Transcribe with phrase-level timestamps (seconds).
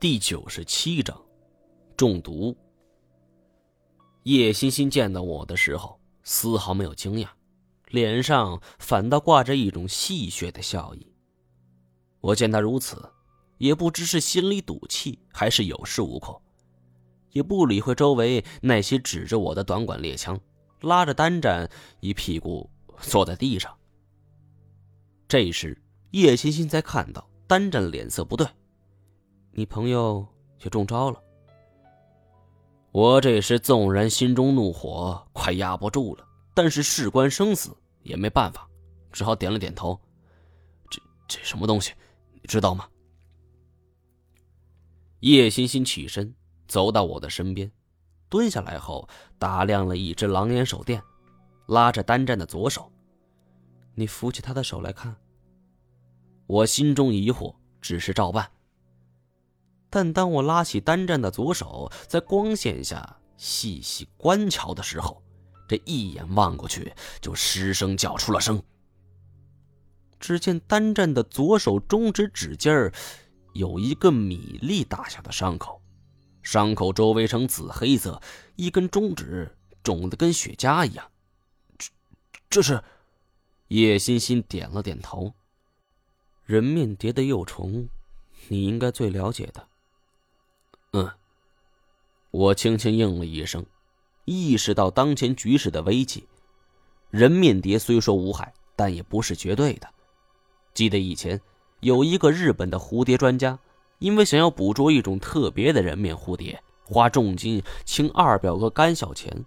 [0.00, 1.14] 第九十七章，
[1.94, 2.56] 中毒。
[4.22, 7.28] 叶欣欣见到我的时候，丝毫没有惊讶，
[7.88, 11.06] 脸上反倒挂着一种戏谑的笑意。
[12.22, 13.12] 我见他如此，
[13.58, 16.40] 也不知是心里赌气，还是有恃无恐，
[17.32, 20.40] 也不理会周围那些指着我的短管猎枪，
[20.80, 21.70] 拉着单战
[22.00, 22.70] 一屁股
[23.02, 23.76] 坐在地上。
[25.28, 25.78] 这时，
[26.12, 28.46] 叶欣欣才看到单战脸色不对。
[29.52, 30.26] 你朋友
[30.62, 31.22] 也中招了。
[32.92, 38.68] 我这时纵然心中怒火快压不住了，但是事关生死也没办法，
[39.12, 39.98] 只好点了点头。
[40.90, 41.92] 这这什么东西，
[42.32, 42.88] 你知道吗？
[45.20, 46.34] 叶欣欣起身
[46.66, 47.70] 走到我的身边，
[48.28, 49.08] 蹲下来后
[49.38, 51.02] 打量了一只狼眼手电，
[51.66, 52.90] 拉着单战的左手。
[53.94, 55.14] 你扶起他的手来看。
[56.46, 58.50] 我心中疑惑，只是照办。
[59.90, 65.20] 但当我拉起单战的左手，在光线下细细观瞧的时候，
[65.68, 68.62] 这一眼望过去，就失声叫出了声。
[70.20, 72.92] 只见单战的左手中指指尖儿
[73.54, 75.82] 有一个米粒大小的伤口，
[76.42, 78.22] 伤口周围呈紫黑色，
[78.54, 81.10] 一根中指肿得跟雪茄一样。
[81.78, 81.88] 这，
[82.48, 82.84] 这是？
[83.68, 85.32] 叶欣欣点了点头。
[86.44, 87.88] 人面蝶的幼虫，
[88.48, 89.69] 你应该最了解的。
[90.92, 91.08] 嗯，
[92.32, 93.64] 我轻轻应了一声，
[94.24, 96.26] 意识到当前局势的危机。
[97.10, 99.88] 人面蝶虽说无害，但也不是绝对的。
[100.74, 101.40] 记得以前
[101.80, 103.58] 有一个日本的蝴蝶专家，
[103.98, 109.44] 因为想要捕捉一种特别的人面蝴蝶，花重金请二表哥干小钱。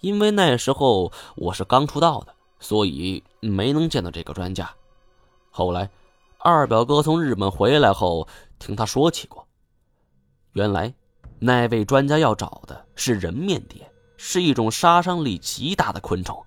[0.00, 4.70] 因为那时候我是刚出道的，所以没能见到这个专家。
[5.50, 5.88] 后来，
[6.38, 8.28] 二表哥从日本回来后，
[8.58, 9.43] 听他说起过。
[10.54, 10.94] 原来，
[11.40, 16.40] 那位专家要找的是人面蝶，是一种杀伤力极大的昆虫。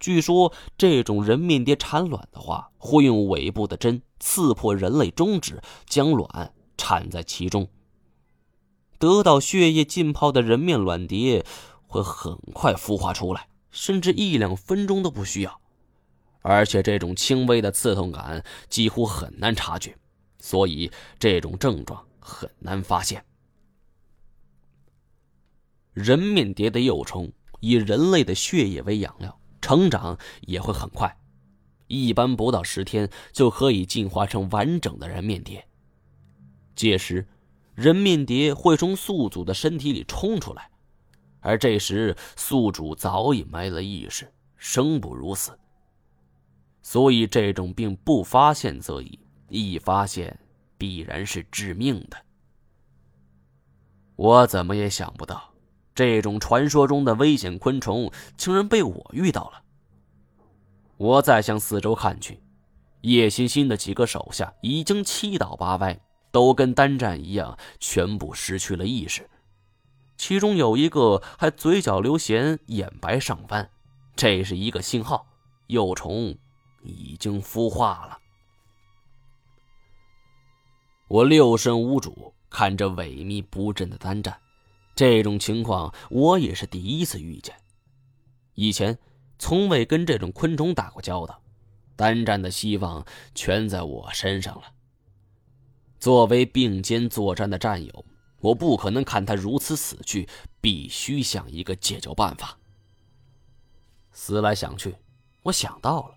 [0.00, 7.68] 据说，这种人面蝶产卵的话，会用尾部的针刺破人类中指，将卵产在其中。
[8.98, 11.44] 得到血液浸泡的人面卵蝶
[11.86, 15.60] 会很快孵化出来，甚至一两分钟都不需要。
[16.40, 19.94] 而且，这种轻微的刺痛感几乎很难察觉，
[20.38, 22.02] 所以这种症状。
[22.30, 23.24] 很难发现。
[25.98, 31.16] 人面蝶的幼虫以人类的血液为养料，成长也会很快，
[31.88, 35.66] 一般不到十天就可以进化成完整的人面蝶。
[36.76, 37.26] 届时，
[37.74, 40.70] 人面蝶会从宿主的身体里冲出来，
[41.40, 45.58] 而这时宿主早已没了意识，生不如死。
[46.82, 50.38] 所以，这种病不发现则已，一发现。
[50.80, 52.16] 必然是致命的。
[54.14, 55.52] 我怎么也想不到，
[55.98, 59.64] 这种传说中的危险昆虫竟然被我遇到了。
[60.96, 62.40] 我再向四周看去，
[63.00, 65.98] 叶欣欣的几个手下已经七倒八歪，
[66.30, 69.28] 都跟单战一样，全部失去了意识。
[70.16, 73.68] 其中有一个还嘴角流涎，眼白上翻，
[74.14, 75.26] 这是一个信号，
[75.66, 76.32] 幼虫
[76.84, 78.16] 已经孵化了。
[81.08, 84.38] 我六神无主，看着萎靡不振的单战，
[84.98, 87.54] 这种情况我也是第一次遇见。
[88.54, 88.98] 以前
[89.38, 91.40] 从未跟这种昆虫打过交道，
[91.94, 94.64] 单战的希望全在我身上了。
[96.00, 98.04] 作为并肩作战的战友，
[98.40, 100.28] 我不可能看他如此死去，
[100.60, 102.58] 必须想一个解救办法。
[104.10, 104.96] 思来想去，
[105.44, 106.14] 我想到了，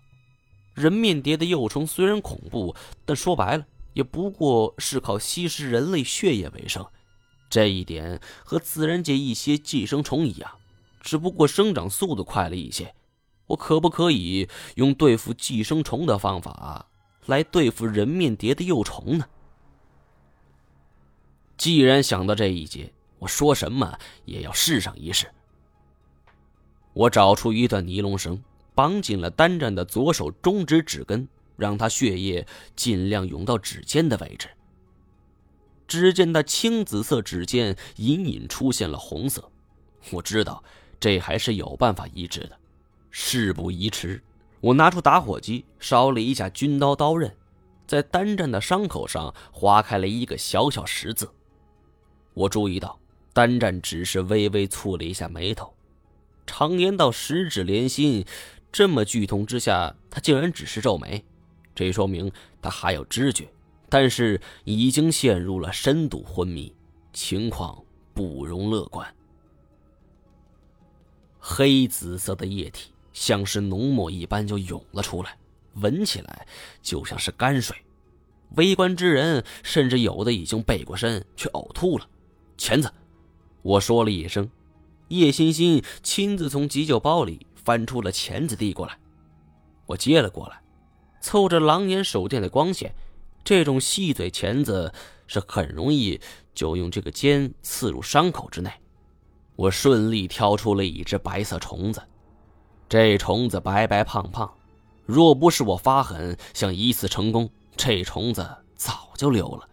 [0.74, 3.64] 人面蝶的幼虫虽然恐怖，但说白了。
[3.92, 6.84] 也不过是靠吸食人类血液为生，
[7.52, 10.50] 这一点和自然界一些寄生虫一样，
[11.02, 12.94] 只不过生长速度快了一些。
[13.48, 16.86] 我可不可以用对付寄生虫的方法
[17.26, 19.26] 来对付人面蝶的幼虫呢？
[21.58, 25.30] 既然想到这一节，我说什么也要试上一试。
[26.94, 28.42] 我找出一段尼龙绳，
[28.74, 31.28] 绑紧了单战的左手中指指根。
[31.54, 32.44] 让他血液
[32.74, 34.48] 尽量涌到指尖的位置。
[35.92, 39.52] 只见他青紫色指尖隐隐出现了红色，
[40.10, 40.64] 我知道
[40.98, 42.58] 这还是有办法医治的。
[43.10, 44.22] 事不宜迟，
[44.62, 47.36] 我拿出打火机烧了一下军刀刀刃，
[47.86, 51.30] 在单战的伤口上划开了一个小小十字。
[52.32, 52.98] 我注意到
[53.34, 55.74] 单战只是微微蹙了一下眉头。
[56.46, 58.24] 常言道十指连心，
[58.72, 61.22] 这么剧痛之下，他竟然只是皱眉。
[61.74, 63.46] 这说明他还有知觉，
[63.92, 66.74] 但是已经陷入了深度昏迷，
[67.12, 67.84] 情况
[68.14, 69.06] 不容乐观。
[71.38, 75.36] 黑紫色的液体像是浓墨一般就涌了出来，
[75.74, 76.46] 闻起来
[76.80, 77.76] 就像是泔水。
[78.56, 82.08] 围观之人甚至有的已经背过身去呕吐了。
[82.56, 82.90] 钳子，
[83.60, 84.48] 我说了一声。
[85.08, 88.98] 叶欣欣亲自从急救包里翻出了钳子递过来，
[89.84, 90.62] 我接了过来，
[91.20, 92.94] 凑着狼眼手电的光线，
[93.44, 94.92] 这种细嘴钳子
[95.26, 96.20] 是很容易
[96.54, 98.70] 就用这个尖刺入伤口之内。
[99.56, 102.02] 我顺利挑出了一只白色虫子，
[102.88, 104.52] 这虫子白白胖胖，
[105.04, 109.68] 若不是我发狠想一次成功，这虫子早就溜了。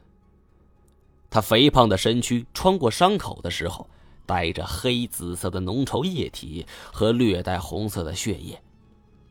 [1.30, 3.90] 它肥胖的身躯穿过伤口的时候。
[4.26, 6.64] 带着黑紫色的浓稠液体
[6.94, 8.62] 和略带红色的血液，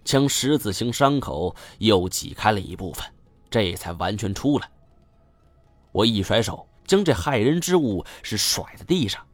[0.02, 3.06] 将十字形伤口又挤开了一部分，
[3.50, 4.70] 这才完全出来。
[5.92, 9.24] 我一甩手，将这害人之物是甩在地上。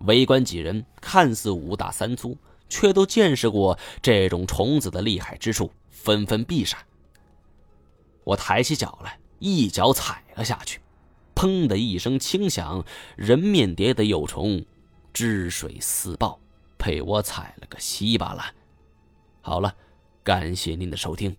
[0.00, 2.36] 围观几人看似五大三粗，
[2.68, 6.80] 却都见识过这种虫子的厉害之处，纷纷避闪。
[8.24, 10.80] 我抬起脚来，一脚踩了下去，
[11.34, 12.84] 砰的一声轻响，
[13.16, 14.64] 人面蝶的幼虫。
[15.12, 16.40] 汁水四爆，
[16.76, 18.52] 被我踩了个稀巴烂。
[19.42, 19.74] 好了，
[20.24, 21.36] 感谢您的收听。